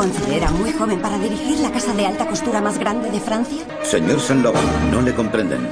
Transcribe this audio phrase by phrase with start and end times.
[0.00, 3.58] considera muy joven para dirigir la casa de alta costura más grande de Francia?
[3.82, 5.68] Señor Saint Laurent, no le comprenden.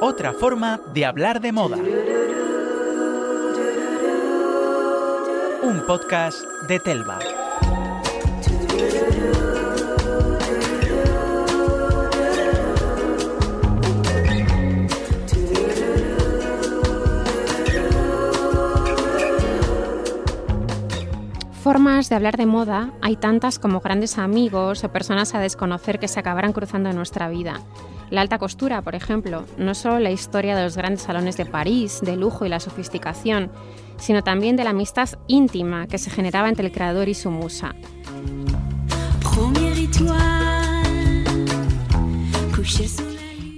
[0.00, 1.76] Otra forma de hablar de moda.
[5.62, 7.18] Un podcast de Telva.
[21.70, 26.08] Formas de hablar de moda hay tantas como grandes amigos o personas a desconocer que
[26.08, 27.60] se acabarán cruzando en nuestra vida.
[28.10, 32.00] La alta costura, por ejemplo, no solo la historia de los grandes salones de París,
[32.02, 33.52] de lujo y la sofisticación,
[33.98, 37.72] sino también de la amistad íntima que se generaba entre el creador y su musa.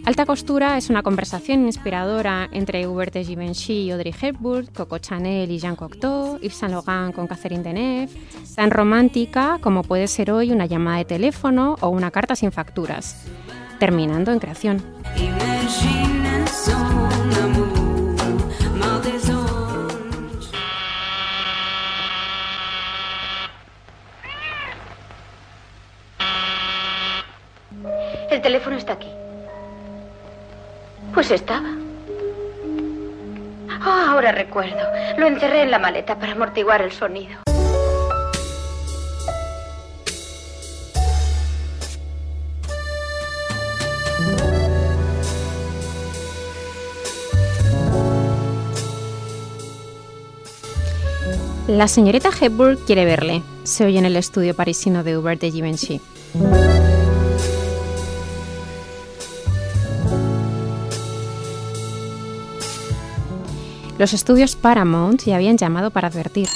[0.04, 5.48] Alta costura es una conversación inspiradora entre Hubert de Givenchy y Audrey Hepburn, Coco Chanel
[5.48, 8.12] y Jean Cocteau, Yves Saint Laurent con Catherine Deneuve,
[8.56, 13.26] tan romántica como puede ser hoy una llamada de teléfono o una carta sin facturas,
[13.78, 14.82] terminando en creación.
[28.30, 29.21] El teléfono está aquí.
[31.14, 31.68] Pues estaba.
[33.84, 34.78] Oh, ahora recuerdo.
[35.18, 37.42] Lo encerré en la maleta para amortiguar el sonido.
[51.68, 56.00] La señorita Hepburn quiere verle, se oye en el estudio parisino de Hubert de Givenchy.
[64.02, 66.48] Los estudios Paramount ya habían llamado para advertir,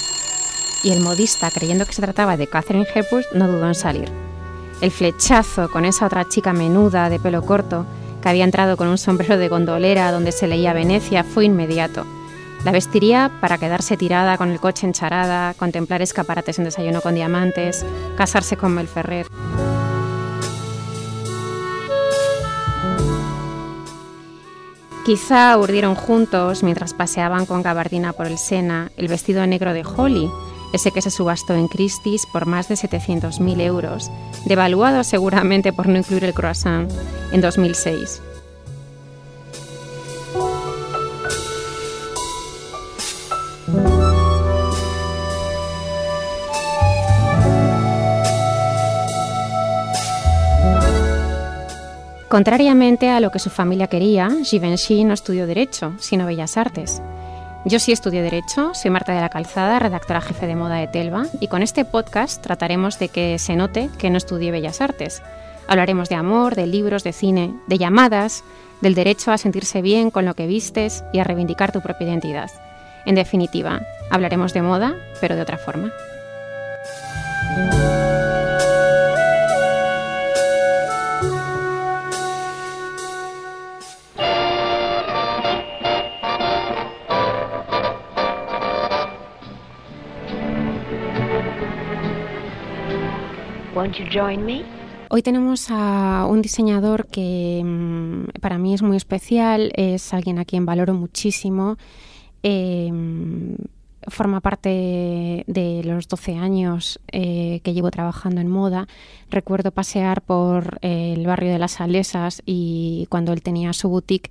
[0.83, 4.11] y el modista, creyendo que se trataba de Catherine Hepburn, no dudó en salir.
[4.81, 7.87] El flechazo con esa otra chica menuda de pelo corto,
[8.21, 12.05] que había entrado con un sombrero de gondolera donde se leía Venecia, fue inmediato.
[12.65, 17.87] La vestiría para quedarse tirada con el coche encharada, contemplar escaparates en desayuno con diamantes,
[18.17, 18.89] casarse con Mel
[25.07, 30.29] Quizá urdieron juntos mientras paseaban con gabardina por el Sena el vestido negro de Holly,
[30.73, 34.11] ese que se subastó en Christie's por más de 700.000 euros,
[34.47, 36.91] devaluado seguramente por no incluir el croissant,
[37.31, 38.21] en 2006.
[52.29, 57.01] Contrariamente a lo que su familia quería, Givenchy no estudió Derecho, sino Bellas Artes.
[57.65, 61.27] Yo sí estudié Derecho, soy Marta de la Calzada, redactora jefe de moda de Telva,
[61.41, 65.23] y con este podcast trataremos de que se note que no estudié Bellas Artes.
[65.69, 68.43] Hablaremos de amor, de libros, de cine, de llamadas,
[68.81, 72.51] del derecho a sentirse bien con lo que vistes y a reivindicar tu propia identidad.
[73.05, 75.93] En definitiva, hablaremos de moda, pero de otra forma.
[95.11, 100.47] Hoy tenemos a un diseñador que mm, para mí es muy especial, es alguien a
[100.47, 101.77] quien valoro muchísimo.
[102.43, 103.55] Em,
[104.09, 108.89] forma parte de los 12 años eh, que llevo trabajando en moda.
[109.31, 114.31] Recuerdo pasear por el barrio de las Salesas y cuando él tenía su boutique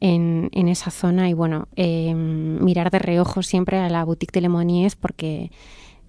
[0.00, 4.96] en, esa zona y bueno, em, mirar de reojo siempre a la boutique de Lemoniez
[4.96, 5.50] porque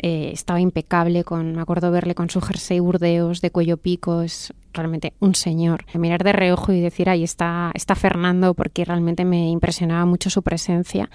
[0.01, 4.53] eh, estaba impecable, con, me acuerdo verle con su jersey burdeos de cuello pico, es
[4.73, 5.85] realmente un señor.
[5.93, 10.41] Mirar de reojo y decir, ahí está, está Fernando, porque realmente me impresionaba mucho su
[10.41, 11.09] presencia.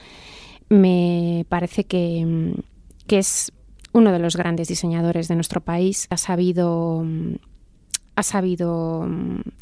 [0.69, 2.55] Me parece que,
[3.07, 3.53] que es
[3.93, 6.07] uno de los grandes diseñadores de nuestro país.
[6.11, 7.07] Ha sabido,
[8.17, 9.09] ha sabido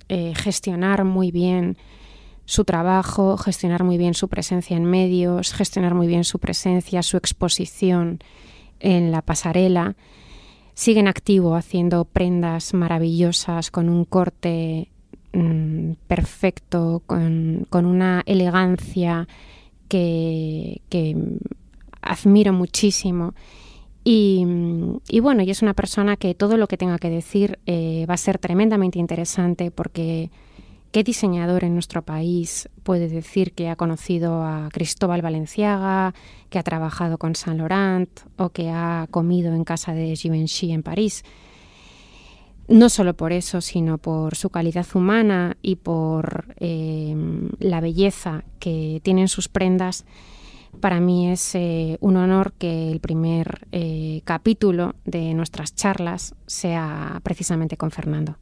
[0.09, 1.77] eh, gestionar muy bien
[2.45, 7.17] su trabajo, gestionar muy bien su presencia en medios, gestionar muy bien su presencia, su
[7.17, 8.19] exposición
[8.83, 9.97] en la pasarela.
[10.75, 14.89] Sigue en activo haciendo prendas maravillosas con un corte
[15.33, 19.29] mm, perfecto, con, una elegancia
[19.89, 20.81] que,
[22.03, 23.35] admiro muchísimo.
[24.05, 24.45] Y,
[25.21, 28.19] bueno, y es una persona que todo lo que tenga que decir eh, va a
[28.19, 30.31] ser tremendamente interesante porque
[30.93, 36.13] ¿Qué diseñador en nuestro país puede decir que ha conocido a Cristóbal Valenciaga,
[36.51, 40.83] que ha trabajado con Saint Laurent o que ha comido en casa de Givenchy en
[40.83, 41.25] París?
[42.69, 47.17] No solo por eso, sino por su calidad humana y por eh,
[47.59, 50.05] la belleza que tienen sus prendas.
[50.79, 57.19] Para mí es eh, un honor que el primer eh, capítulo de nuestras charlas sea
[57.23, 58.37] precisamente con Fernando.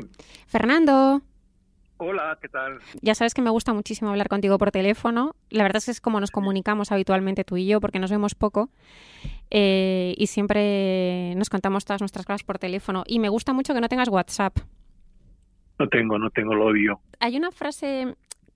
[0.00, 0.08] Sí.
[0.46, 1.22] Fernando.
[1.98, 2.78] Hola, ¿qué tal?
[3.00, 5.34] Ya sabes que me gusta muchísimo hablar contigo por teléfono.
[5.48, 8.34] La verdad es que es como nos comunicamos habitualmente tú y yo, porque nos vemos
[8.34, 8.68] poco.
[9.50, 13.02] Eh, y siempre nos contamos todas nuestras cosas por teléfono.
[13.06, 14.58] Y me gusta mucho que no tengas WhatsApp.
[15.78, 17.00] No tengo, no tengo, lo odio.
[17.20, 18.14] Hay una frase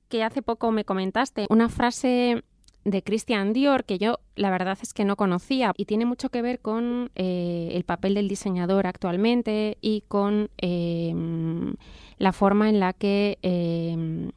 [0.08, 2.42] que hace poco me comentaste, una frase
[2.90, 6.42] de Christian Dior que yo la verdad es que no conocía y tiene mucho que
[6.42, 11.74] ver con eh, el papel del diseñador actualmente y con em,
[12.18, 14.30] la forma en la que em,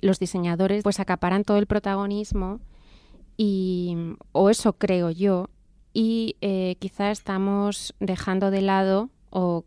[0.00, 2.60] los diseñadores pues acaparan todo el protagonismo
[3.36, 3.96] y
[4.32, 5.48] o eso creo yo
[5.92, 9.64] y eh, quizá estamos dejando de lado o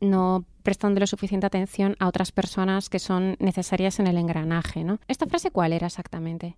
[0.00, 4.98] no prestando suficiente atención a otras personas que son necesarias en el engranaje, ¿no?
[5.08, 6.56] ¿Esta frase cuál era exactamente?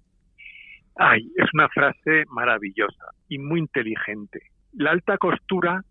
[0.96, 4.42] Ay, es una frase maravillosa y muy inteligente.
[4.72, 5.82] La alta costura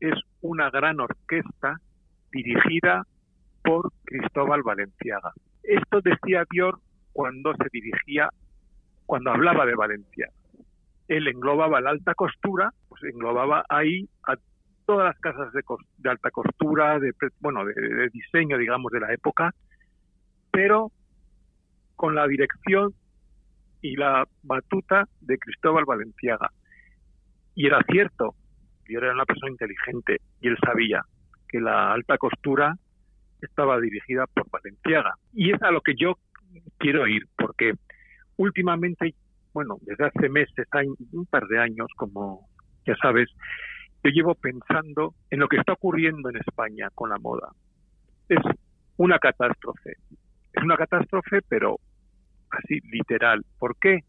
[0.00, 1.80] es una gran orquesta
[2.32, 3.04] dirigida
[3.62, 5.32] por Cristóbal Valenciaga.
[5.62, 6.80] Esto decía Dior
[7.12, 8.28] cuando se dirigía,
[9.06, 10.28] cuando hablaba de Valencia.
[11.08, 14.34] Él englobaba la alta costura, pues englobaba ahí a
[14.86, 19.52] todas las casas de, alta costura, de, bueno, de diseño, digamos, de la época,
[20.50, 20.90] pero
[21.96, 22.94] con la dirección
[23.82, 26.50] y la batuta de Cristóbal Valenciaga.
[27.54, 28.34] Y era cierto,
[28.88, 31.02] yo era una persona inteligente y él sabía
[31.48, 32.76] que la alta costura
[33.40, 35.14] estaba dirigida por Valenciaga.
[35.32, 36.18] Y es a lo que yo
[36.78, 37.74] quiero ir, porque
[38.36, 39.14] últimamente,
[39.52, 42.48] bueno, desde hace meses, hay un par de años, como
[42.86, 43.28] ya sabes,
[44.02, 47.50] yo llevo pensando en lo que está ocurriendo en España con la moda.
[48.28, 48.40] Es
[48.96, 49.96] una catástrofe.
[50.52, 51.78] Es una catástrofe, pero
[52.50, 53.44] así literal.
[53.58, 54.00] ¿Por qué?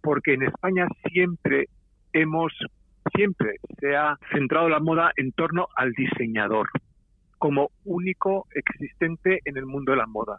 [0.00, 1.68] Porque en España siempre
[2.12, 2.52] hemos,
[3.14, 6.68] siempre se ha centrado la moda en torno al diseñador
[7.38, 10.38] como único existente en el mundo de la moda.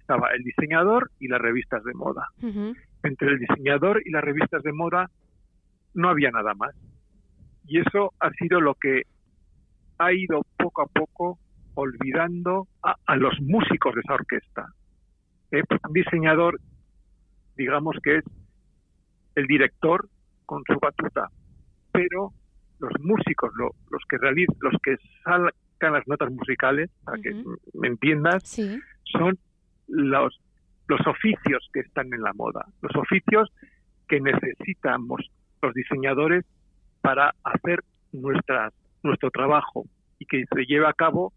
[0.00, 2.28] Estaba el diseñador y las revistas de moda.
[3.02, 5.10] Entre el diseñador y las revistas de moda
[5.94, 6.74] no había nada más.
[7.66, 9.02] Y eso ha sido lo que
[9.98, 11.38] ha ido poco a poco
[11.74, 14.66] olvidando a los músicos de esa orquesta
[15.52, 16.60] un diseñador,
[17.56, 18.24] digamos que es
[19.34, 20.08] el director
[20.46, 21.28] con su batuta,
[21.92, 22.32] pero
[22.78, 27.44] los músicos, los que realizan, los que sacan las notas musicales, para que
[27.74, 28.42] me entiendas,
[29.04, 29.38] son
[29.88, 30.38] los
[30.90, 33.48] los oficios que están en la moda, los oficios
[34.08, 35.20] que necesitamos
[35.62, 36.44] los diseñadores
[37.00, 38.74] para hacer nuestras,
[39.04, 39.84] nuestro trabajo
[40.18, 41.32] y que se lleve a cabo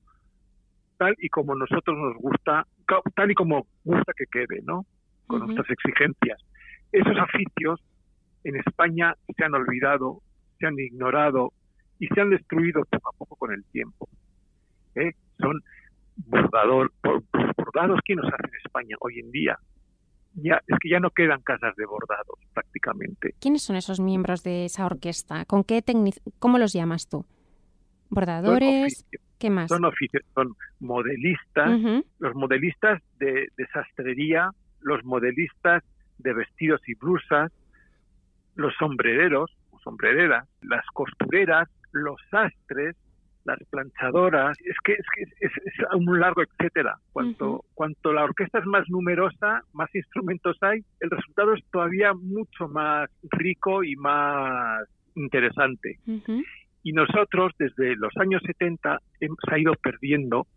[0.97, 2.65] tal y como nosotros nos gusta
[3.15, 4.85] tal y como gusta que quede, ¿no?
[5.27, 6.39] Con nuestras exigencias.
[6.91, 7.81] Esos oficios
[8.43, 10.21] en España se han olvidado,
[10.59, 11.53] se han ignorado
[11.99, 14.09] y se han destruido poco a poco con el tiempo.
[14.95, 15.13] ¿eh?
[15.39, 15.61] Son
[16.15, 16.91] bordador,
[17.57, 19.57] bordados que nos hacen en España hoy en día.
[20.35, 23.35] Ya, es que ya no quedan casas de bordados prácticamente.
[23.39, 25.45] ¿Quiénes son esos miembros de esa orquesta?
[25.45, 25.83] ¿Con qué
[26.39, 27.25] ¿Cómo los llamas tú?
[28.09, 28.81] ¿Bordadores?
[28.81, 28.93] más?
[28.93, 29.22] Son oficios,
[30.33, 31.79] son modelistas,
[32.19, 34.49] los modelistas de, sastrería,
[34.81, 35.83] los modelistas
[36.17, 37.51] de vestidos y blusas,
[38.55, 42.95] los sombrereros o sombrereras, las costureras, los sastres,
[43.45, 45.51] las planchadoras, es que es, que es,
[45.95, 46.97] un largo etcétera.
[47.11, 52.67] Cuanto, cuanto la orquesta es más numerosa, más instrumentos hay, el resultado es todavía mucho
[52.69, 55.99] más rico y más interesante.
[56.83, 60.47] Y nosotros, desde los años 70, hemos ido perdiendo.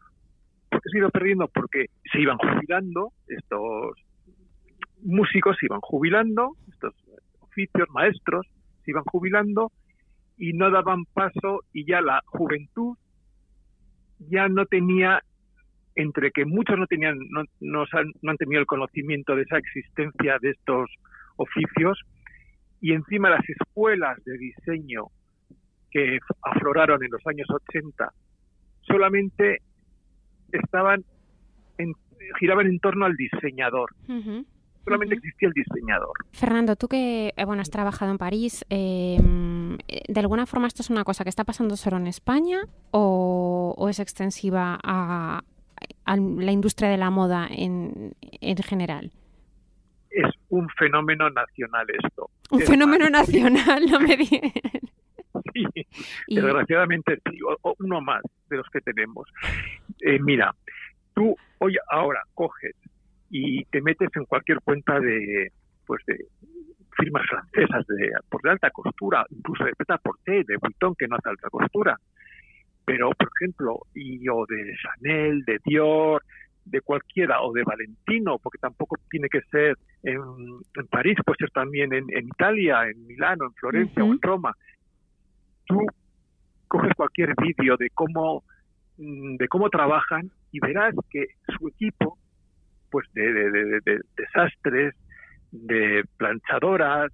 [0.68, 1.48] ¿Por qué se ha ido perdiendo?
[1.48, 3.96] Porque se iban jubilando estos
[5.02, 6.94] músicos, se iban jubilando, estos
[7.40, 8.46] oficios, maestros,
[8.84, 9.70] se iban jubilando
[10.36, 12.96] y no daban paso y ya la juventud
[14.18, 15.22] ya no tenía
[15.94, 17.84] entre que muchos no tenían no, no,
[18.22, 20.90] no, han tenido el conocimiento de esa existencia de estos
[21.36, 21.98] oficios
[22.80, 25.06] y encima las escuelas de diseño
[25.96, 28.12] que afloraron en los años 80
[28.86, 29.62] solamente
[30.52, 31.02] estaban
[31.78, 31.94] en,
[32.38, 33.94] giraban en torno al diseñador.
[34.84, 36.12] Solamente existía el diseñador.
[36.32, 40.90] Fernando, tú que eh, bueno has trabajado en París, eh, ¿de alguna forma esto es
[40.90, 42.60] una cosa que está pasando solo en España
[42.90, 45.42] o, o es extensiva a,
[46.04, 49.12] a la industria de la moda en, en general?
[50.10, 52.30] Es un fenómeno nacional esto.
[52.50, 54.52] Un Es fenómeno más, nacional, no me digas.
[55.52, 55.64] Sí,
[56.28, 59.28] Y- Desgraciadamente sí, o- o uno más de los que tenemos.
[60.00, 60.54] Eh, mira,
[61.14, 62.74] tú hoy ahora coges
[63.30, 65.50] y te metes en cualquier cuenta de
[65.86, 66.16] pues de
[66.98, 71.16] firmas francesas de por de alta costura, incluso de Preta Porter, de Vuitton que no
[71.16, 71.96] hace alta costura,
[72.84, 76.22] pero por ejemplo y o de Chanel, de Dior,
[76.64, 80.18] de cualquiera o de Valentino, porque tampoco tiene que ser en,
[80.74, 84.20] en París, puede ser también en, en Italia, en Milano, en Florencia o en.
[84.22, 84.52] Roma.
[85.66, 85.80] Tú
[86.68, 88.44] coges cualquier vídeo de cómo
[88.98, 91.26] mm, de cómo trabajan y verás que
[91.58, 92.18] su equipo
[92.90, 94.94] pues de, de, de, de- de desastres
[95.50, 97.12] de planchadoras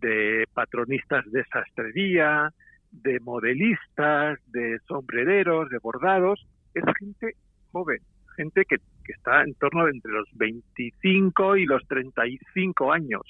[0.00, 2.50] de patronistas de sastrería
[2.90, 7.36] de modelistas de sombrereros de bordados es gente
[7.72, 7.98] joven
[8.36, 13.22] gente que, que está en torno de entre los 25 y los 35 años.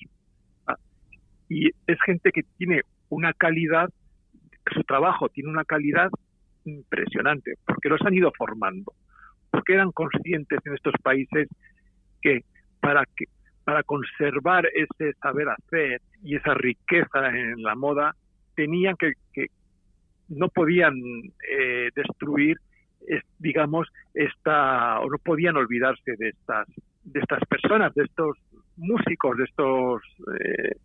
[0.67, 0.77] Ah,
[1.49, 2.81] y es gente que tiene
[3.11, 3.91] una calidad
[4.73, 6.11] su trabajo tiene una calidad
[6.65, 8.93] impresionante, porque los han ido formando,
[9.51, 11.49] porque eran conscientes en estos países
[12.23, 12.45] que
[12.81, 13.27] para que
[13.65, 18.15] para conservar ese saber hacer y esa riqueza en la moda
[18.55, 19.47] tenían que, que
[20.29, 20.95] no podían
[21.49, 22.59] eh, destruir
[23.07, 26.67] es- digamos esta o no podían olvidarse de estas
[27.05, 28.37] de estas personas de estos
[28.77, 30.03] músicos de estos
[30.41, 30.77] eh,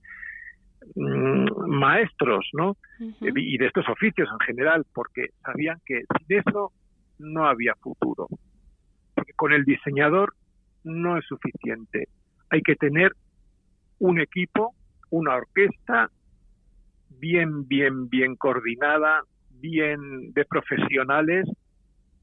[0.96, 6.72] maestros no eh, y de estos oficios en general, porque sabían que sin eso
[7.20, 8.28] no había futuro.
[9.14, 10.34] Porque con el diseñador
[10.84, 12.08] no es suficiente.
[12.50, 13.14] Hay que tener
[14.00, 14.74] un equipo,
[15.10, 16.10] una orquesta
[17.10, 19.24] bien, bien, bien coordinada,
[19.60, 21.46] bien de profesionales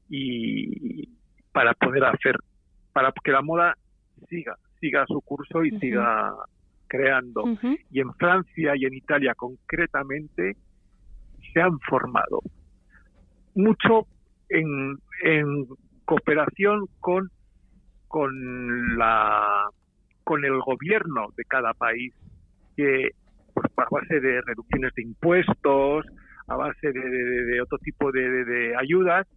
[0.09, 1.07] y
[1.51, 2.35] para poder hacer,
[2.93, 3.75] para que la moda
[4.29, 6.33] siga, siga su curso y siga
[6.87, 7.43] creando.
[7.91, 10.55] Y en Francia y en Italia concretamente
[11.53, 12.41] se han formado.
[13.55, 14.07] Mucho
[14.49, 15.65] en, en
[16.05, 17.29] cooperación con
[18.07, 19.65] con la
[20.23, 22.13] con el gobierno de cada país
[22.75, 23.09] que
[23.53, 26.05] pues, a base de reducciones de impuestos
[26.47, 29.27] a base de, de- de otro tipo de- de ayudas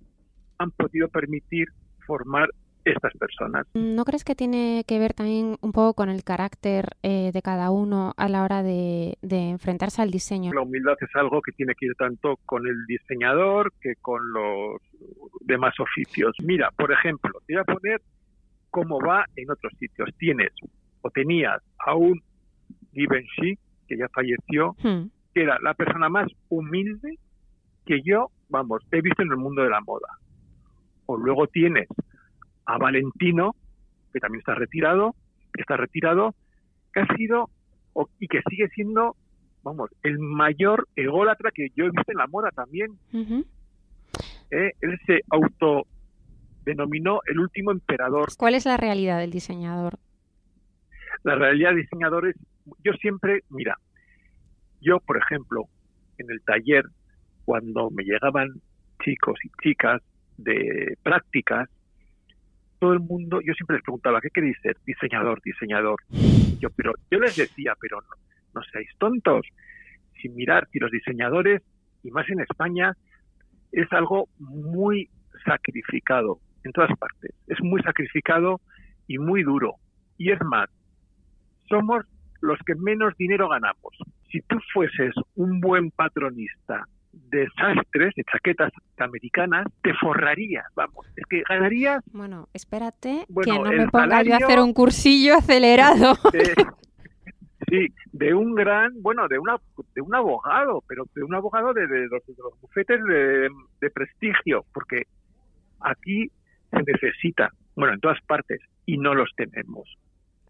[0.59, 1.67] han podido permitir
[2.07, 2.49] formar
[2.91, 7.31] estas personas ¿No crees que tiene que ver también un poco con el carácter eh,
[7.33, 10.53] de cada uno a la hora de, de enfrentarse al diseño?
[10.53, 14.81] La humildad es algo que tiene que ir tanto con el diseñador que con los
[15.41, 16.35] demás oficios.
[16.43, 18.01] Mira, por ejemplo, te voy a poner
[18.71, 20.09] cómo va en otros sitios.
[20.19, 20.53] Tienes
[21.03, 22.21] o tenías a un
[22.93, 25.11] Givenchy, que ya falleció, Hmm.
[25.35, 27.19] que era la persona más humilde
[27.87, 30.09] que yo, vamos, he visto en el mundo de la moda.
[31.07, 31.89] O luego tienes
[32.67, 33.55] a Valentino,
[34.13, 35.15] que también está retirado,
[35.53, 36.35] que está retirado,
[36.93, 37.51] que ha sido
[37.93, 39.17] o- y que sigue siendo,
[39.63, 42.93] vamos, el mayor ególatra que yo he visto en la moda también.
[43.13, 43.45] Ujú.
[44.51, 44.73] ¿eh?
[44.81, 48.29] Él se autodenominó el último emperador.
[48.37, 49.99] ¿Cuál es la realidad del diseñador?
[51.23, 52.37] La realidad de diseñadores,
[52.85, 53.77] yo siempre, mira,
[54.81, 55.65] yo, por ejemplo,
[56.19, 56.85] en el taller,
[57.45, 58.49] cuando me llegaban
[59.05, 60.03] chicos y chicas
[60.37, 61.69] de prácticas,
[62.81, 64.77] todo el mundo, yo siempre les preguntaba, ¿qué queréis ser?
[64.85, 66.01] Diseñador, diseñador.
[66.59, 68.09] Yo, pero yo les decía, pero no,
[68.55, 69.47] no seáis tontos.
[70.21, 71.63] Sin mirar, si los diseñadores,
[72.03, 72.97] y más en España,
[73.71, 75.09] es algo muy
[75.45, 77.35] sacrificado en todas partes.
[77.47, 78.61] Es muy sacrificado
[79.07, 79.75] y muy duro.
[80.19, 80.69] Y es más,
[81.69, 82.05] somos
[82.41, 83.97] los que menos dinero ganamos.
[84.31, 91.07] Si tú fueses un buen patronista de sastres, de chaquetas americanas, te forrarías, vamos.
[91.17, 95.35] Es que ganarías Bueno, espérate Bueno, que no me ponga yo a hacer un cursillo
[95.37, 96.15] acelerado.
[96.33, 96.55] de,
[97.69, 99.57] sí, de un gran, bueno, de una
[99.95, 103.49] de un abogado, pero de un abogado de, de los, de los bufetes de,
[103.81, 105.03] de prestigio, porque
[105.81, 106.31] aquí
[106.71, 109.89] se necesita, bueno, en todas partes, y no los tenemos.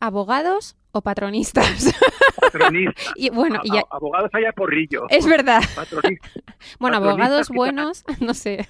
[0.00, 1.94] ¿Abogados o patronistas?
[2.40, 5.60] Patronistas, y bueno, y abogados allá porrillo, es verdad.
[5.76, 6.32] patronistas,
[6.80, 8.66] Bueno, patronistas abogados buenos, no sé.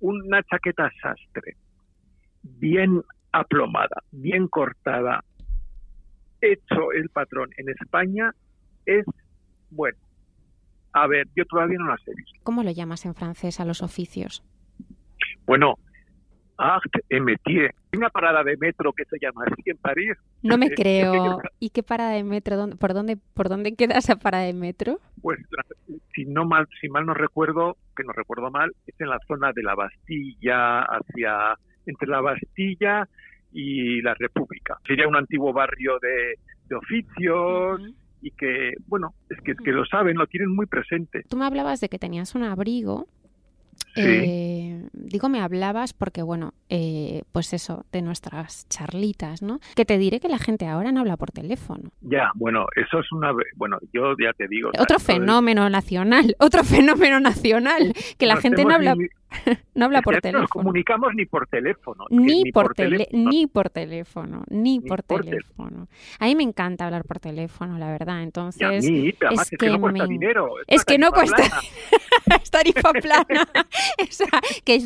[0.00, 1.56] una chaqueta sastre,
[2.42, 5.22] bien aplomada, bien cortada,
[6.40, 8.32] hecho el patrón en España,
[8.86, 9.04] es,
[9.70, 9.98] bueno,
[10.94, 12.40] a ver, yo todavía no las he visto.
[12.44, 14.42] ¿Cómo lo llamas en francés a los oficios?
[15.44, 15.74] Bueno,
[16.58, 17.74] Art et Métier.
[17.96, 20.12] Una parada de metro que se llama así en París.
[20.42, 21.38] No me creo.
[21.60, 22.56] ¿Y qué parada de metro?
[22.56, 24.98] ¿Dónde- ¿Por dónde, por dónde queda esa parada de metro?
[25.22, 25.38] Pues
[26.14, 29.52] si no mal, si mal no recuerdo, que no recuerdo mal, es en la zona
[29.54, 33.08] de la Bastilla, hacia entre la Bastilla
[33.52, 34.76] y la República.
[34.86, 36.34] Sería un antiguo barrio de,
[36.68, 37.80] de oficios
[38.22, 41.22] y que, bueno, es que, que lo saben, lo tienen muy presente.
[41.28, 43.06] Tú me hablabas de que tenías un abrigo.
[43.96, 44.02] Sí.
[44.04, 49.58] Eh, digo, me hablabas porque, bueno, eh, pues eso, de nuestras charlitas, ¿no?
[49.74, 51.90] Que te diré que la gente ahora no habla por teléfono.
[52.02, 54.70] Ya, bueno, eso es una, bueno, yo ya te digo.
[54.78, 59.06] Otro fenómeno nacional, otro fenómeno nacional, que la gente no habla, ni-
[59.74, 60.62] no habla por que No nos teléfono.
[60.64, 62.04] comunicamos ni por teléfono.
[62.08, 63.30] que Ni por, tele- teléfono.
[63.30, 65.88] ni por teléfono, ni, Ni por, por teléfono.
[66.20, 68.22] A mí me encanta hablar por teléfono, la verdad.
[68.22, 70.50] Entonces, mí, además es es, que, no que cuesta me- dinero.
[70.66, 71.60] es que no cuesta- plana.
[72.42, 73.48] es tarifa plana.
[73.98, 74.26] Esa,
[74.64, 74.78] que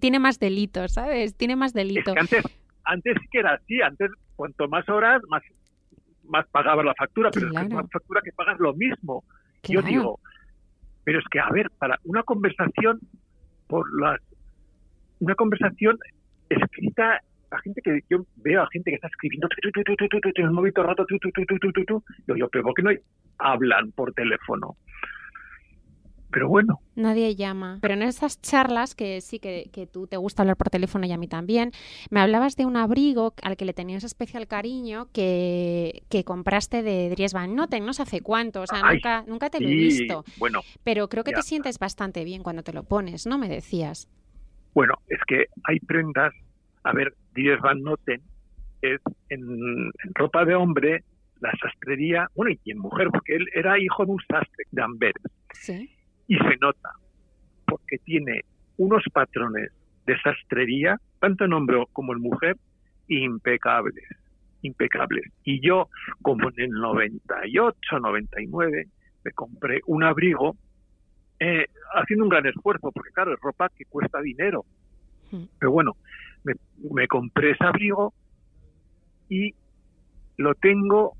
[0.00, 1.36] tiene más delitos, ¿sabes?
[1.36, 2.14] Tiene más Es delitos.
[2.14, 2.44] que antes,
[2.84, 5.42] antes sí que era así, antes cuanto más horas, más,
[6.24, 7.80] más pagabas la factura, pero es que es Claro.
[7.82, 9.22] una factura que pagas lo mismo.
[9.60, 9.82] Claro.
[9.82, 10.20] Yo digo,
[11.04, 12.98] pero es que, a ver, para una conversación,
[13.72, 14.20] por las
[15.20, 15.96] una conversación
[16.50, 19.48] escrita, la gente que yo veo a gente que está escribiendo
[20.34, 22.90] en el móvil todo el rato, tu, tu, tu, digo yo, pero ¿por qué no
[23.38, 24.76] hablan por teléfono?
[26.32, 27.78] Pero bueno, Nadie llama.
[27.82, 31.12] Pero en esas charlas, que sí que, que tú te gusta hablar por teléfono y
[31.12, 31.72] a mí también,
[32.10, 37.10] me hablabas de un abrigo al que le tenías especial cariño que, que compraste de
[37.10, 39.74] Dries Van Noten, no sé hace cuánto, o sea, Ay, nunca, nunca te lo he
[39.74, 40.24] visto.
[40.38, 41.36] bueno, Pero creo que ya.
[41.38, 43.36] te sientes bastante bien cuando te lo pones, ¿no?
[43.38, 44.08] Me decías.
[44.74, 46.32] Bueno, es que hay prendas,
[46.84, 48.22] a ver, Diez Van Noten
[48.80, 51.04] es en, en ropa de hombre,
[51.40, 55.22] la sastrería, bueno, y en mujer, porque él era hijo de un sastre de Amberes,
[55.52, 55.90] Sí.
[56.32, 56.88] Y se nota,
[57.66, 58.40] porque tiene
[58.78, 59.70] unos patrones
[60.06, 62.56] de sastrería, tanto en hombre como en mujer,
[63.06, 64.08] impecables,
[64.62, 65.30] impecables.
[65.44, 65.90] Y yo,
[66.22, 68.86] como en el 98, 99,
[69.22, 70.56] me compré un abrigo
[71.38, 71.66] eh,
[71.96, 74.64] haciendo un gran esfuerzo, porque claro, es ropa que cuesta dinero.
[75.32, 75.44] Mm.
[75.58, 75.96] Pero bueno,
[76.44, 76.54] me,
[76.94, 78.14] me compré ese abrigo
[79.28, 79.54] y
[80.38, 81.12] lo tengo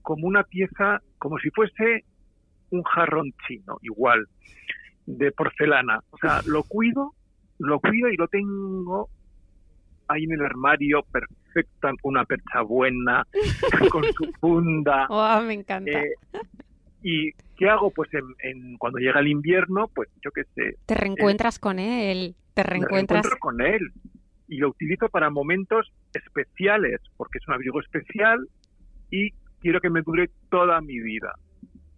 [0.00, 2.04] como una pieza, como si fuese
[2.74, 4.26] un jarrón chino, igual,
[5.06, 6.00] de porcelana.
[6.10, 7.12] O sea, lo cuido,
[7.58, 9.08] lo cuido y lo tengo
[10.08, 13.26] ahí en el armario perfecta, una percha buena,
[13.90, 15.06] con su funda.
[15.08, 15.90] Oh, me encanta.
[16.00, 16.12] Eh,
[17.02, 17.90] ¿Y qué hago?
[17.90, 22.34] Pues en, en- cuando llega el invierno, pues yo qué sé, te reencuentras con él,
[22.54, 23.22] te me reencuentras.
[23.24, 23.92] reencuentro con él
[24.48, 28.46] y lo utilizo para momentos especiales, porque es un abrigo especial
[29.10, 31.34] y quiero que me dure toda mi vida.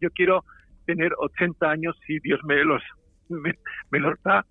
[0.01, 0.45] Yo quiero
[0.87, 2.83] tener 80 años si Dios me los
[3.29, 3.53] me,
[3.91, 4.47] me los da.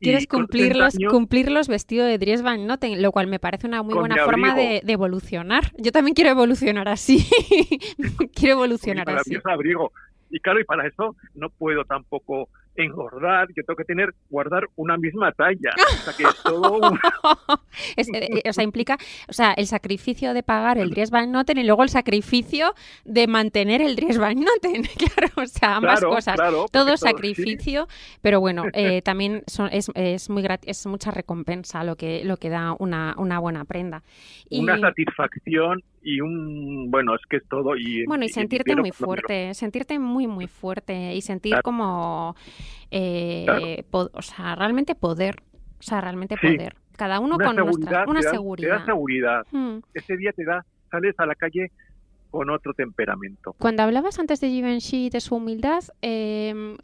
[0.00, 3.66] Quieres con 80 cumplirlos, años- cumplirlos vestido de Dries Van Noten, lo cual me parece
[3.66, 5.72] una muy buena forma de, de evolucionar.
[5.76, 7.18] Yo también quiero evolucionar así.
[7.98, 9.36] quiero con mi evolucionar así.
[9.44, 9.92] abrigo.
[10.30, 14.96] Y claro, y para eso no puedo tampoco engordar, yo tengo que tener, guardar una
[14.96, 15.70] misma talla.
[15.76, 16.98] O sea que es todo un-
[17.96, 21.30] Es- eh, eh, o sea, implica, o sea, el sacrificio de pagar el Dries Van
[21.30, 24.82] Noten y luego el sacrificio de mantener el Dries Van Noten.
[25.10, 26.34] Claro, o sea, ambas claro, cosas.
[26.36, 27.06] claro, Todo sí.
[27.08, 27.88] sacrificio,
[28.22, 32.48] pero bueno, eh, también son- es, es muy es mucha recompensa lo que lo que
[32.48, 34.02] da una, una buena prenda.
[34.48, 38.74] Y, una satisfacción y un bueno es que es todo y bueno, y en sentirte
[38.74, 41.62] muy fuerte, sentirte muy, muy fuerte y sentir Claro.
[41.62, 42.36] como,
[42.90, 44.10] eh, Claro.
[44.12, 45.36] o sea, realmente poder,
[45.78, 46.56] o sea, realmente Sí.
[46.56, 46.74] poder.
[46.96, 48.68] Cada uno una con nuestra, seguridad, una te da- seguridad.
[48.74, 49.78] te da seguridad Mm.
[49.94, 51.70] ese día te da sales a la calle
[52.30, 56.76] con otro temperamento Cuando hablabas antes de Givenchy de su humildad, eh,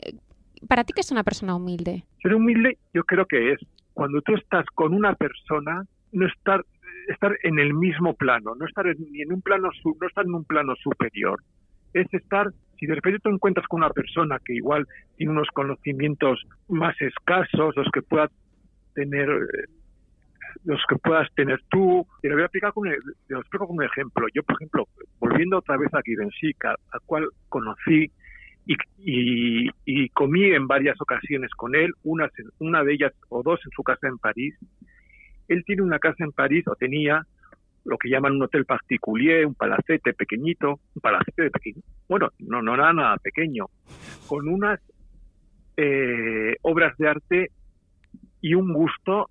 [0.69, 2.05] ¿para ti qué es una persona humilde?
[2.23, 3.61] ser humilde yo creo que es
[3.95, 6.65] cuando tú estás con una persona no estar
[7.09, 10.25] estar en el mismo plano no estar en, ni en un plano su- no estar
[10.25, 11.41] en un plano superior
[11.93, 14.87] es estar si de repente te encuentras con una persona que igual
[15.17, 18.29] tiene unos conocimientos más escasos los que pueda
[18.95, 19.65] tener eh,
[20.65, 22.07] los que puedas tener tú.
[22.23, 24.27] Te lo voy a explicar con, te lo explico con un ejemplo.
[24.35, 24.85] Yo, por ejemplo,
[25.19, 28.11] volviendo otra vez a Givenchy, a- al cual conocí
[28.67, 33.61] y, y, y comí en varias ocasiones con él, una, una de ellas o dos
[33.65, 34.55] en su casa en París.
[35.49, 37.23] Él tiene una casa en París, o tenía,
[37.87, 42.61] lo que llaman un hotel particulier, un palacete pequeñito, un palacete de pequeño, bueno, no,
[42.63, 43.67] no era nada pequeño,
[44.27, 44.81] con unas
[45.77, 47.51] eh, obras de arte
[48.41, 49.29] y un gusto.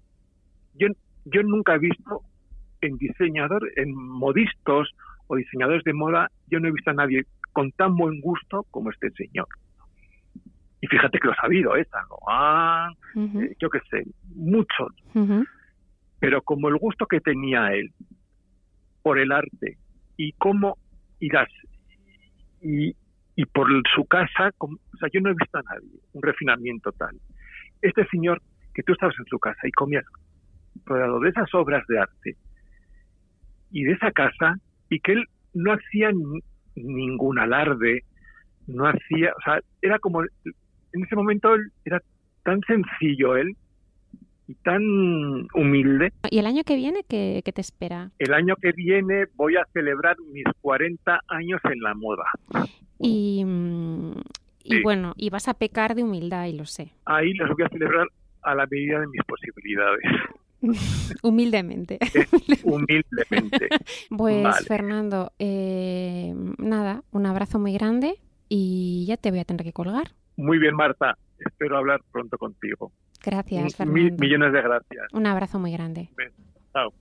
[0.74, 0.88] Yo,
[1.26, 2.22] yo nunca he visto
[2.82, 4.92] en diseñador, en modistos
[5.28, 8.92] o diseñadores de moda, yo no he visto a nadie con tan buen gusto como
[8.92, 9.48] este señor.
[10.82, 11.88] Y fíjate que lo ha sabido, ¿eh?
[11.90, 14.04] San Lohan, Ujú, eh, yo qué sé,
[14.36, 14.90] muchos.
[15.14, 15.44] ujú.
[16.20, 17.92] pero como el gusto que tenía él
[19.06, 19.78] por el arte
[20.18, 20.80] y cómo
[21.20, 21.48] y las
[22.60, 22.96] y,
[23.36, 26.92] y por su casa, como- o sea, yo no he visto a nadie un refinamiento
[26.94, 27.16] tal.
[27.84, 28.42] Este señor
[28.74, 30.04] que tú estabas en su casa y comías
[30.86, 32.36] rodeado de esas obras de arte
[33.70, 34.56] y de esa casa
[34.90, 36.42] y que él no hacía ni-
[36.76, 38.02] ningún alarde,
[38.66, 42.02] no hacía, o sea, era como en ese momento él era
[42.44, 43.56] tan sencillo él
[44.48, 44.82] y tan
[45.54, 46.14] humilde.
[46.30, 48.12] ¿Y el año que viene qué, qué te espera?
[48.20, 52.26] El año que viene voy a celebrar mis 40 años en la moda.
[53.00, 54.12] Y, mm,
[54.64, 54.82] y Sí.
[54.84, 56.92] bueno, y vas a pecar de humildad, y lo sé.
[57.06, 58.08] Ahí los voy a celebrar
[58.44, 60.02] a la medida de mis posibilidades,
[61.24, 62.00] Humildemente.
[62.64, 63.68] humildemente.
[64.18, 64.66] Pues Vale.
[64.66, 68.16] Fernando, eh, nada, un abrazo muy grande
[68.50, 70.12] y ya te voy a tener que colgar.
[70.38, 71.18] Muy bien, Marta.
[71.40, 72.92] Espero hablar pronto contigo.
[73.26, 75.14] Gracias, millones de gracias.
[75.14, 76.10] Un abrazo muy grande.
[76.74, 76.94] Chao.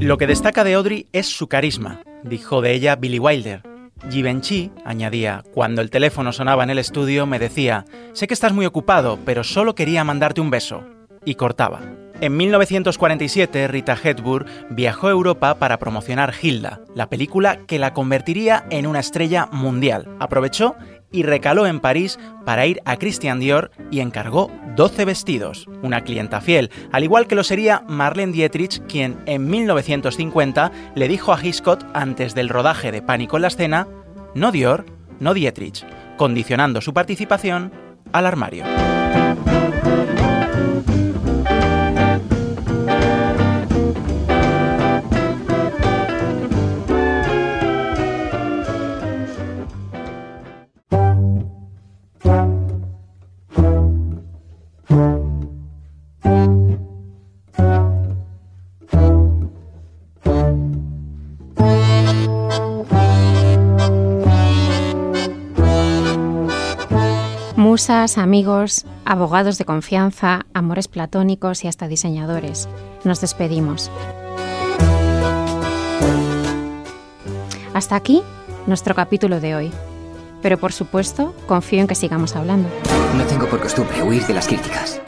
[0.00, 3.62] Lo que destaca de Audrey es su carisma, dijo de ella Billy Wilder.
[4.10, 8.66] Givenchy añadía, cuando el teléfono sonaba en el estudio me decía, sé que estás muy
[8.66, 10.84] ocupado, pero solo quería mandarte un beso.
[11.24, 11.80] Y cortaba.
[12.20, 18.66] En 1947, Rita Hepburn viajó a Europa para promocionar Hilda, la película que la convertiría
[18.68, 20.06] en una estrella mundial.
[20.20, 20.76] Aprovechó
[21.10, 26.42] y recaló en París para ir a Christian Dior y encargó 12 vestidos, una clienta
[26.42, 31.84] fiel, al igual que lo sería Marlene Dietrich, quien en 1950 le dijo a Hitchcock
[31.94, 33.88] antes del rodaje de Pánico en la escena,
[34.34, 34.84] no Dior,
[35.20, 35.86] no Dietrich,
[36.18, 37.72] condicionando su participación
[38.12, 38.64] al armario.
[67.70, 72.68] Musas, amigos, abogados de confianza, amores platónicos y hasta diseñadores.
[73.04, 73.92] Nos despedimos.
[77.72, 78.24] Hasta aquí
[78.66, 79.70] nuestro capítulo de hoy.
[80.42, 82.68] Pero por supuesto, confío en que sigamos hablando.
[83.16, 85.00] No tengo por costumbre huir de las críticas.